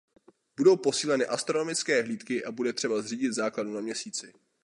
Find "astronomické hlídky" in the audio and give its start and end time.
1.25-2.45